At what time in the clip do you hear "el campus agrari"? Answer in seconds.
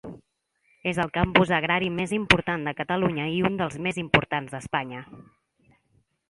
1.03-1.91